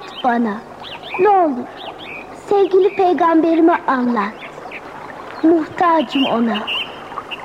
[0.00, 0.54] Anlat bana.
[1.20, 1.66] Ne olur.
[2.48, 4.32] Sevgili peygamberime anlat.
[5.42, 6.58] Muhtacım ona.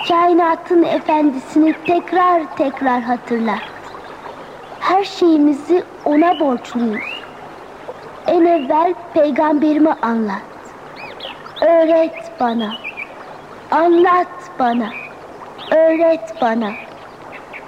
[0.07, 3.61] Kainatın efendisini tekrar tekrar hatırlat.
[4.79, 7.03] Her şeyimizi ona borçluyuz.
[8.27, 10.41] En evvel peygamberime anlat.
[11.61, 12.73] Öğret bana.
[13.71, 14.27] Anlat
[14.59, 14.89] bana.
[15.71, 16.71] Öğret bana.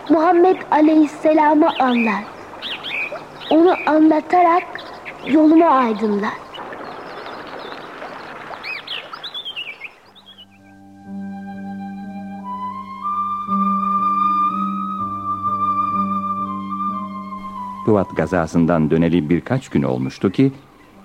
[0.10, 2.37] Muhammed Aleyhisselam'ı anlat.
[3.50, 4.64] Onu anlatarak
[5.28, 6.34] yolumu aydınlat.
[17.86, 20.52] Hıvat gazasından döneli birkaç gün olmuştu ki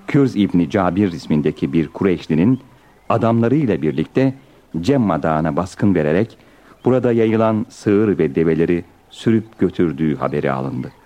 [0.06, 2.60] Kürz İbni Cabir ismindeki bir Kureyşlinin
[3.08, 4.34] adamlarıyla birlikte
[4.80, 6.38] Cemma Dağı'na baskın vererek
[6.84, 11.01] burada yayılan sığır ve develeri sürüp götürdüğü haberi alındı.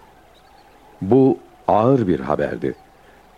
[1.01, 2.75] Bu ağır bir haberdi.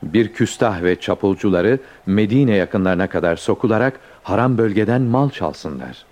[0.02, 6.04] Bir küstah ve çapulcuları Medine yakınlarına kadar sokularak haram bölgeden mal çalsınlar.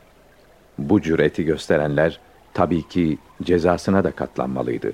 [0.79, 2.21] Bu cüreti gösterenler
[2.55, 4.93] tabii ki cezasına da katlanmalıydı.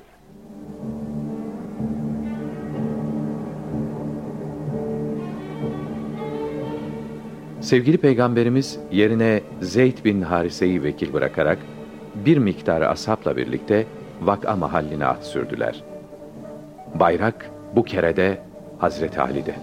[7.60, 11.58] Sevgili Peygamberimiz yerine Zeyd bin Harise'yi vekil bırakarak
[12.14, 13.86] bir miktar asapla birlikte
[14.20, 15.91] vaka mahalline at sürdüler.
[16.94, 18.42] Bayrak bu kere de
[18.78, 19.54] Hazreti Ali'de.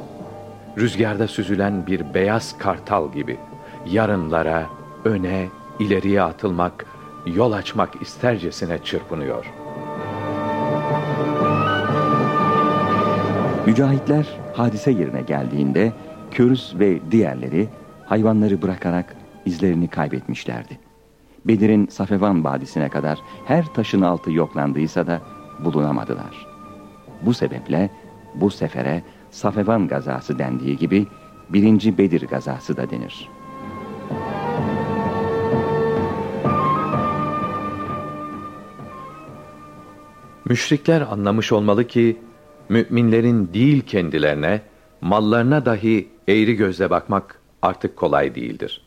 [0.78, 3.38] Rüzgarda süzülen bir beyaz kartal gibi
[3.86, 4.66] yarınlara,
[5.06, 5.48] öne,
[5.80, 6.86] ileriye atılmak,
[7.26, 9.46] yol açmak istercesine çırpınıyor.
[13.66, 15.94] Mücahitler hadise yerine geldiğinde
[16.32, 17.68] Kürz ve diğerleri
[18.06, 20.80] hayvanları bırakarak izlerini kaybetmişlerdi.
[21.46, 25.22] Bedir'in Safevan Vadisi'ne kadar her taşın altı yoklandıysa da
[25.60, 26.49] bulunamadılar.
[27.22, 27.90] Bu sebeple
[28.36, 31.08] bu sefere Safevan gazası dendiği gibi
[31.50, 33.30] birinci Bedir gazası da denir.
[40.46, 42.22] Müşrikler anlamış olmalı ki
[42.70, 44.62] müminlerin değil kendilerine,
[45.02, 48.82] mallarına dahi eğri gözle bakmak artık kolay değildir.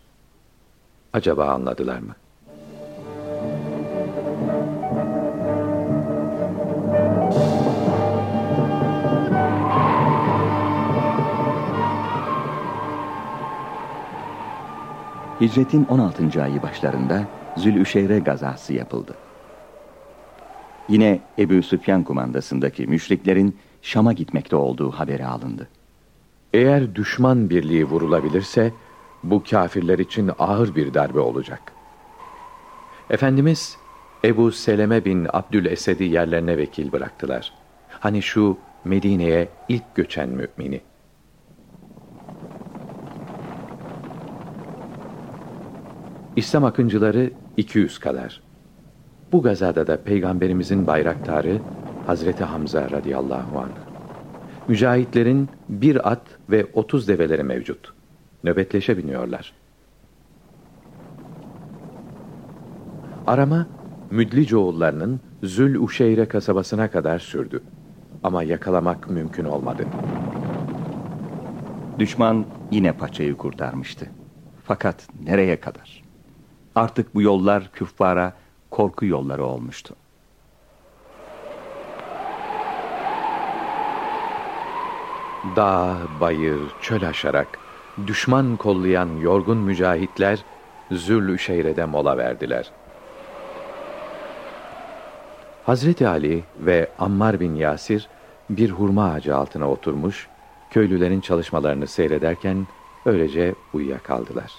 [1.12, 2.14] Acaba anladılar mı?
[15.42, 16.42] Hicretin 16.
[16.42, 17.24] ayı başlarında
[17.56, 19.14] Zülüşeyre gazası yapıldı.
[20.88, 25.68] Yine Ebu Süfyan kumandasındaki müşriklerin Şam'a gitmekte olduğu haberi alındı.
[26.52, 28.72] Eğer düşman birliği vurulabilirse
[29.22, 31.72] bu kafirler için ağır bir darbe olacak.
[33.10, 33.76] Efendimiz
[34.24, 37.52] Ebu Seleme bin Abdülesed'i yerlerine vekil bıraktılar.
[38.00, 40.80] Hani şu Medine'ye ilk göçen mümini.
[46.36, 48.40] İslam akıncıları 200 kadar.
[49.32, 51.60] Bu gazada da Peygamberimizin bayraktarı
[52.06, 53.76] Hazreti Hamza radıyallahu anh.
[54.68, 57.92] Mücahitlerin bir at ve 30 develeri mevcut.
[58.44, 59.52] Nöbetleşe biniyorlar.
[63.26, 63.66] Arama
[64.10, 67.62] Müdlicoğullarının Zül Uşeyre kasabasına kadar sürdü.
[68.22, 69.86] Ama yakalamak mümkün olmadı.
[71.98, 74.06] Düşman yine paçayı kurtarmıştı.
[74.64, 76.01] Fakat nereye kadar?
[76.74, 78.32] Artık bu yollar küffara
[78.70, 79.94] korku yolları olmuştu.
[85.56, 87.58] Dağ, bayır, çöl aşarak
[88.06, 90.44] düşman kollayan yorgun mücahitler
[90.90, 92.70] Zül Şeyre'de mola verdiler.
[95.64, 98.08] Hazreti Ali ve Ammar bin Yasir
[98.50, 100.28] bir hurma ağacı altına oturmuş,
[100.70, 102.66] köylülerin çalışmalarını seyrederken
[103.06, 104.52] öylece uyuyakaldılar.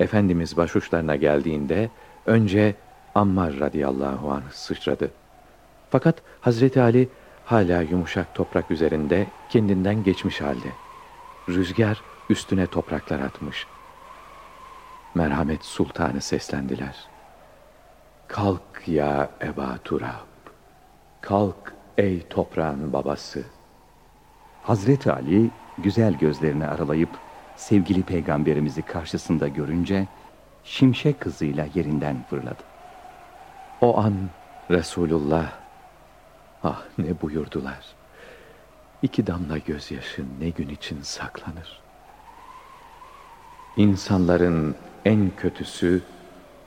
[0.00, 1.90] Efendimiz başuçlarına geldiğinde
[2.26, 2.74] önce
[3.14, 5.10] Ammar radıyallahu anh sıçradı.
[5.90, 7.08] Fakat Hazreti Ali
[7.44, 10.68] hala yumuşak toprak üzerinde kendinden geçmiş halde.
[11.48, 13.66] Rüzgar üstüne topraklar atmış.
[15.14, 16.96] Merhamet sultanı seslendiler.
[18.28, 20.30] Kalk ya Eba Turab.
[21.20, 23.42] Kalk ey toprağın babası.
[24.62, 27.10] Hazreti Ali güzel gözlerini aralayıp
[27.60, 30.06] sevgili peygamberimizi karşısında görünce
[30.64, 32.62] şimşek kızıyla yerinden fırladı.
[33.80, 34.14] O an
[34.70, 35.52] Resulullah
[36.64, 37.84] ah ne buyurdular.
[39.02, 41.80] İki damla gözyaşı ne gün için saklanır.
[43.76, 44.74] İnsanların
[45.04, 46.02] en kötüsü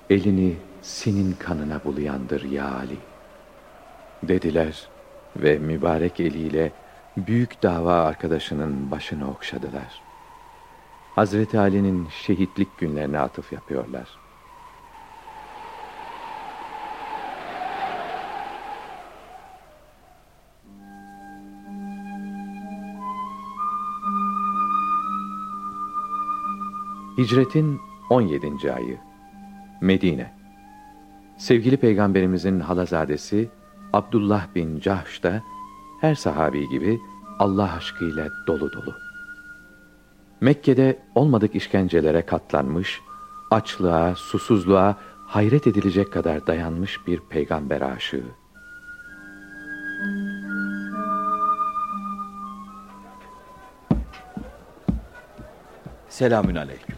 [0.10, 2.98] elini senin kanına bulayandır ya Ali.
[4.24, 4.88] Dediler
[5.36, 6.72] ve mübarek eliyle
[7.18, 10.12] büyük dava arkadaşının başını okşadılar.
[11.15, 14.07] Hazreti Ali'nin şehitlik günlerine atıf yapıyorlar.
[27.18, 28.74] Hicretin 17.
[28.74, 28.98] ayı
[29.81, 30.33] Medine
[31.38, 33.50] Sevgili Peygamberimizin halazadesi
[33.94, 35.44] Abdullah bin Cahş da
[36.01, 37.00] her sahabi gibi
[37.39, 39.02] Allah aşkıyla dolu dolu.
[40.44, 43.01] Mekke'de olmadık işkencelere katlanmış,
[43.51, 44.98] açlığa, susuzluğa
[45.28, 48.24] hayret edilecek kadar dayanmış bir peygamber aşığı.
[56.10, 56.96] Selamün aleyküm.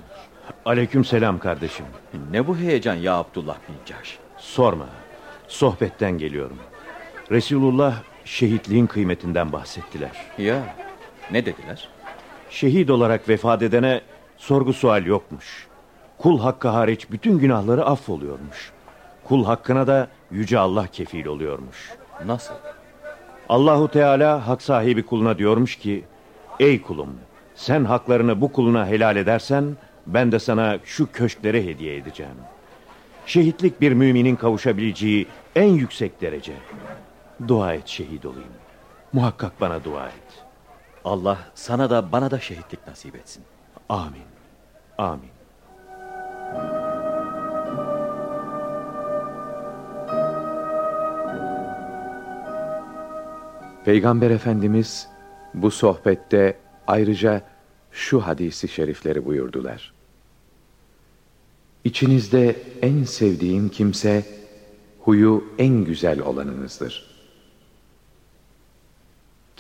[0.66, 1.86] Aleyküm selam kardeşim.
[2.32, 4.20] Ne bu heyecan ya Abdullah bin Cahş?
[4.38, 4.88] Sorma.
[5.48, 6.58] Sohbetten geliyorum.
[7.32, 7.96] Resulullah
[8.26, 10.12] şehitliğin kıymetinden bahsettiler.
[10.38, 10.76] Ya
[11.32, 11.95] ne dediler?
[12.50, 14.02] Şehit olarak vefat edene
[14.38, 15.68] sorgu sual yokmuş.
[16.18, 18.72] Kul hakkı hariç bütün günahları affoluyormuş.
[19.24, 21.92] Kul hakkına da yüce Allah kefil oluyormuş.
[22.26, 22.54] Nasıl?
[23.50, 26.04] Allahu Teala hak sahibi kuluna diyormuş ki:
[26.60, 27.10] "Ey kulum,
[27.56, 29.78] sen haklarını bu kuluna helal edersen
[30.08, 32.36] ben de sana şu köşkleri hediye edeceğim."
[33.26, 36.54] Şehitlik bir müminin kavuşabileceği en yüksek derece.
[37.48, 38.54] Dua et şehit olayım.
[39.14, 40.45] Muhakkak bana dua et.
[41.06, 43.44] Allah sana da bana da şehitlik nasip etsin.
[43.90, 44.24] Amin.
[44.98, 45.30] Amin.
[53.86, 55.08] Peygamber Efendimiz
[55.54, 56.58] bu sohbette
[56.88, 57.42] ayrıca
[57.92, 59.94] şu hadisi şerifleri buyurdular.
[61.84, 64.26] İçinizde en sevdiğim kimse
[65.00, 67.15] huyu en güzel olanınızdır.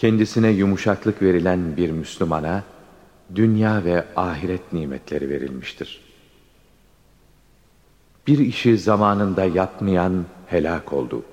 [0.06, 2.64] Kendisine yumuşaklık verilen bir Müslümana
[3.36, 6.02] dünya ve ahiret nimetleri verilmiştir.
[8.28, 11.24] Bir işi zamanında yapmayan helak oldu.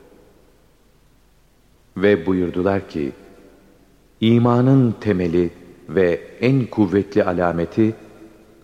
[1.96, 3.12] Ve buyurdular ki,
[4.20, 5.50] imanın temeli
[5.88, 7.94] ve en kuvvetli alameti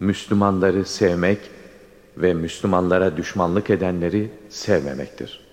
[0.00, 1.38] Müslümanları sevmek
[2.16, 5.47] ve Müslümanlara düşmanlık edenleri sevmemektir.